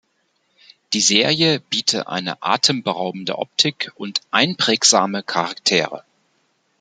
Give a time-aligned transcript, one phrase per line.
[0.93, 6.03] Die Serie biete eine atemberaubende Optik und einprägsame Charaktere.